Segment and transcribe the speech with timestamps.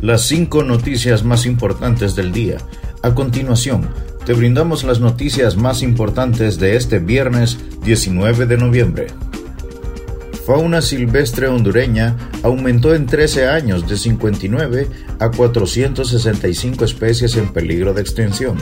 [0.00, 2.58] las cinco noticias más importantes del día.
[3.02, 3.88] A continuación,
[4.24, 9.06] te brindamos las noticias más importantes de este viernes 19 de noviembre.
[10.46, 14.88] Fauna silvestre hondureña aumentó en 13 años de 59
[15.18, 18.56] a 465 especies en peligro de extinción.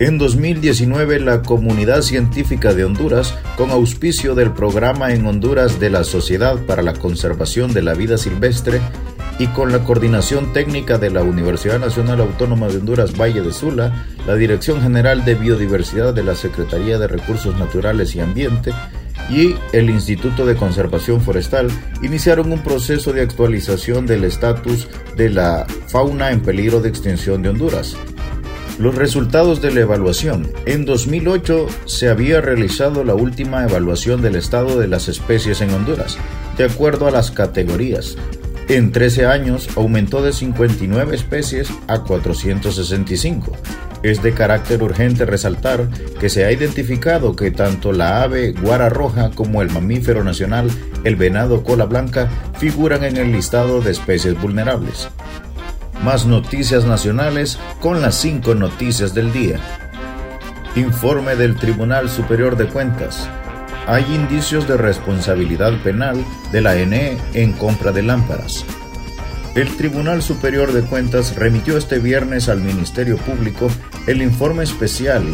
[0.00, 6.02] En 2019, la comunidad científica de Honduras, con auspicio del programa en Honduras de la
[6.02, 8.80] Sociedad para la Conservación de la Vida Silvestre,
[9.38, 14.06] y con la coordinación técnica de la Universidad Nacional Autónoma de Honduras Valle de Sula,
[14.26, 18.72] la Dirección General de Biodiversidad de la Secretaría de Recursos Naturales y Ambiente
[19.30, 21.68] y el Instituto de Conservación Forestal
[22.02, 27.48] iniciaron un proceso de actualización del estatus de la fauna en peligro de extinción de
[27.48, 27.96] Honduras.
[28.78, 30.50] Los resultados de la evaluación.
[30.66, 36.18] En 2008 se había realizado la última evaluación del estado de las especies en Honduras,
[36.58, 38.16] de acuerdo a las categorías,
[38.68, 43.52] en 13 años aumentó de 59 especies a 465.
[44.02, 45.88] Es de carácter urgente resaltar
[46.20, 50.70] que se ha identificado que tanto la ave guara roja como el mamífero nacional,
[51.04, 55.08] el venado cola blanca, figuran en el listado de especies vulnerables.
[56.02, 59.58] Más noticias nacionales con las 5 noticias del día.
[60.76, 63.28] Informe del Tribunal Superior de Cuentas
[63.86, 68.64] hay indicios de responsabilidad penal de la ENE en compra de lámparas.
[69.54, 73.68] El Tribunal Superior de Cuentas remitió este viernes al Ministerio Público
[74.06, 75.24] el informe especial.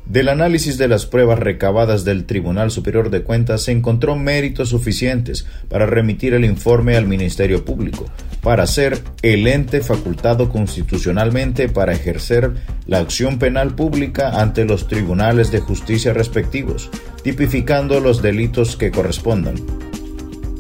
[0.08, 5.46] Del análisis de las pruebas recabadas del Tribunal Superior de Cuentas se encontró méritos suficientes
[5.70, 8.08] para remitir el informe al Ministerio Público,
[8.44, 12.52] para ser el ente facultado constitucionalmente para ejercer
[12.86, 16.90] la acción penal pública ante los tribunales de justicia respectivos,
[17.24, 19.56] tipificando los delitos que correspondan.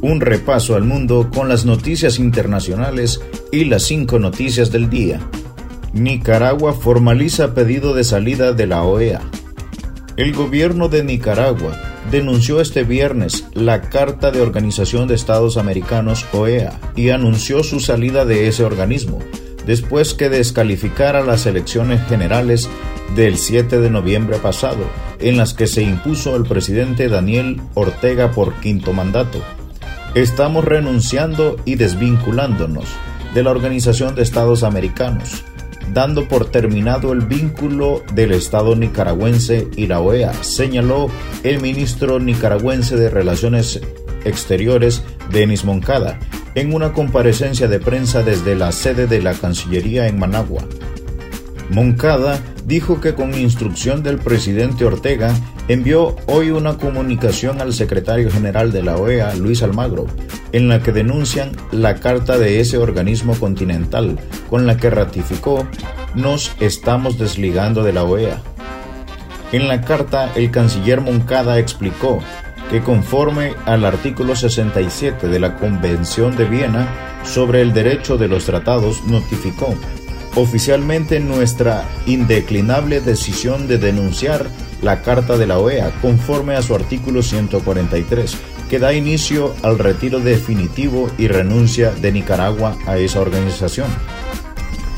[0.01, 5.19] Un repaso al mundo con las noticias internacionales y las cinco noticias del día.
[5.93, 9.21] Nicaragua formaliza pedido de salida de la OEA.
[10.15, 16.79] El gobierno de Nicaragua denunció este viernes la Carta de Organización de Estados Americanos OEA
[16.95, 19.19] y anunció su salida de ese organismo,
[19.65, 22.69] después que descalificara las elecciones generales
[23.15, 24.85] del 7 de noviembre pasado,
[25.19, 29.39] en las que se impuso el presidente Daniel Ortega por quinto mandato.
[30.15, 32.85] Estamos renunciando y desvinculándonos
[33.33, 35.43] de la Organización de Estados Americanos
[35.93, 41.09] dando por terminado el vínculo del Estado nicaragüense y la OEA, señaló
[41.43, 43.81] el ministro nicaragüense de Relaciones
[44.25, 46.19] Exteriores, Denis Moncada,
[46.55, 50.63] en una comparecencia de prensa desde la sede de la Cancillería en Managua.
[51.69, 55.33] Moncada dijo que con instrucción del presidente Ortega
[55.67, 60.07] envió hoy una comunicación al secretario general de la OEA, Luis Almagro,
[60.51, 64.19] en la que denuncian la carta de ese organismo continental,
[64.49, 65.67] con la que ratificó
[66.15, 68.41] nos estamos desligando de la OEA.
[69.51, 72.19] En la carta, el canciller Moncada explicó
[72.69, 76.87] que conforme al artículo 67 de la Convención de Viena
[77.23, 79.75] sobre el derecho de los tratados, notificó
[80.35, 84.47] oficialmente nuestra indeclinable decisión de denunciar
[84.83, 88.37] la Carta de la OEA conforme a su artículo 143,
[88.69, 93.87] que da inicio al retiro definitivo y renuncia de Nicaragua a esa organización.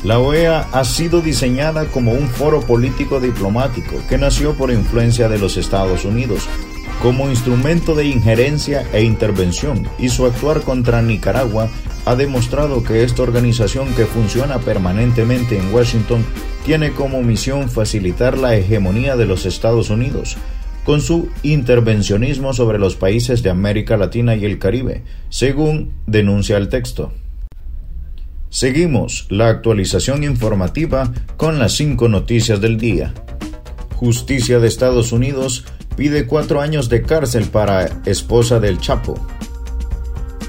[0.04, 5.38] La OEA ha sido diseñada como un foro político diplomático que nació por influencia de
[5.38, 6.48] los Estados Unidos
[7.02, 11.68] como instrumento de injerencia e intervención y su actuar contra Nicaragua
[12.06, 16.24] ha demostrado que esta organización que funciona permanentemente en Washington
[16.64, 20.36] tiene como misión facilitar la hegemonía de los Estados Unidos
[20.84, 26.68] con su intervencionismo sobre los países de América Latina y el Caribe, según denuncia el
[26.68, 27.12] texto.
[28.50, 33.12] Seguimos la actualización informativa con las cinco noticias del día.
[33.96, 35.64] Justicia de Estados Unidos
[35.96, 39.14] pide cuatro años de cárcel para esposa del Chapo.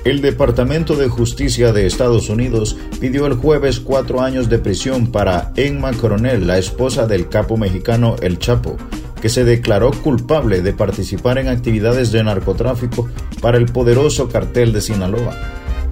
[0.07, 5.51] El Departamento de Justicia de Estados Unidos pidió el jueves cuatro años de prisión para
[5.57, 8.77] Emma Coronel, la esposa del capo mexicano El Chapo,
[9.21, 13.09] que se declaró culpable de participar en actividades de narcotráfico
[13.41, 15.35] para el poderoso cartel de Sinaloa.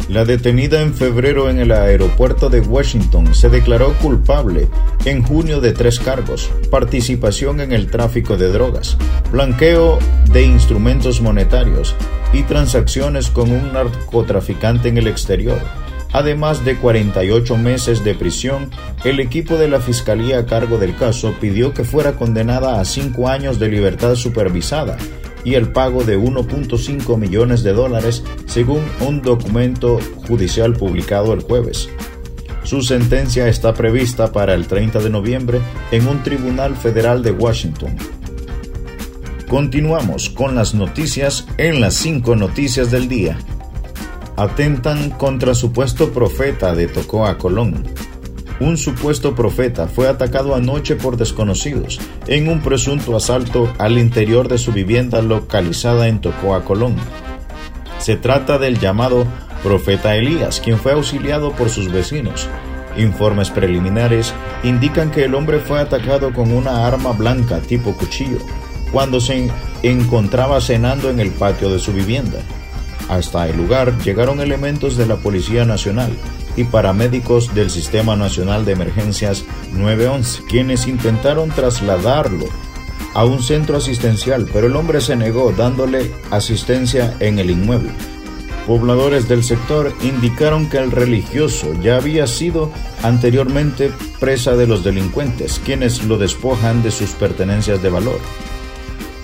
[0.07, 4.67] La detenida en febrero en el aeropuerto de Washington se declaró culpable
[5.03, 8.97] en junio de tres cargos, participación en el tráfico de drogas,
[9.31, 9.97] blanqueo
[10.31, 11.95] de instrumentos monetarios
[12.33, 15.59] y transacciones con un narcotraficante en el exterior.
[16.13, 18.69] Además de 48 meses de prisión,
[19.03, 23.27] el equipo de la Fiscalía a cargo del caso pidió que fuera condenada a cinco
[23.27, 24.97] años de libertad supervisada
[25.45, 31.87] y el pago de 1.5 millones de dólares según un documento judicial publicado el jueves.
[32.63, 35.61] Su sentencia está prevista para el 30 de noviembre
[35.91, 37.95] en un tribunal federal de Washington.
[39.47, 43.37] Continuamos con las noticias en las cinco noticias del día.
[44.35, 47.83] Atentan contra supuesto profeta de Tocoa Colón.
[48.59, 54.57] Un supuesto profeta fue atacado anoche por desconocidos en un presunto asalto al interior de
[54.57, 56.95] su vivienda localizada en Tocoa, Colón.
[57.99, 59.25] Se trata del llamado
[59.61, 62.47] profeta Elías, quien fue auxiliado por sus vecinos.
[62.97, 68.37] Informes preliminares indican que el hombre fue atacado con una arma blanca tipo cuchillo
[68.93, 69.49] cuando se
[69.83, 72.39] encontraba cenando en el patio de su vivienda.
[73.09, 76.11] Hasta el lugar llegaron elementos de la Policía Nacional
[76.55, 82.45] y paramédicos del Sistema Nacional de Emergencias 911, quienes intentaron trasladarlo
[83.13, 87.91] a un centro asistencial, pero el hombre se negó dándole asistencia en el inmueble.
[88.67, 92.71] Pobladores del sector indicaron que el religioso ya había sido
[93.03, 98.19] anteriormente presa de los delincuentes, quienes lo despojan de sus pertenencias de valor.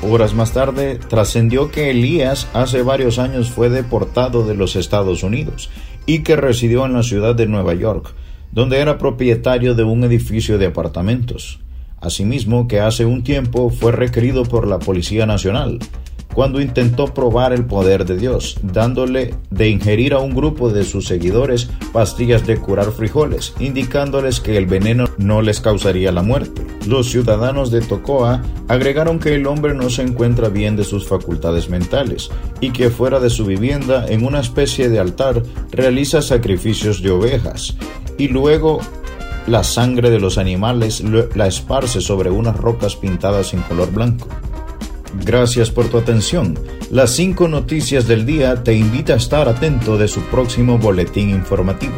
[0.04, 5.70] Horas más tarde trascendió que Elías hace varios años fue deportado de los Estados Unidos
[6.08, 8.16] y que residió en la ciudad de Nueva York,
[8.52, 11.60] donde era propietario de un edificio de apartamentos.
[12.00, 15.78] Asimismo, que hace un tiempo fue requerido por la Policía Nacional,
[16.34, 21.08] cuando intentó probar el poder de Dios, dándole de ingerir a un grupo de sus
[21.08, 26.66] seguidores pastillas de curar frijoles, indicándoles que el veneno no les causaría la muerte.
[26.88, 31.70] Los ciudadanos de Tocoa agregaron que el hombre no se encuentra bien de sus facultades
[31.70, 32.30] mentales
[32.60, 37.76] y que fuera de su vivienda, en una especie de altar, realiza sacrificios de ovejas
[38.18, 38.80] y luego
[39.48, 41.04] la sangre de los animales
[41.36, 44.28] la esparce sobre unas rocas pintadas en color blanco.
[45.14, 46.58] Gracias por tu atención.
[46.90, 51.96] Las cinco noticias del día te invita a estar atento de su próximo boletín informativo.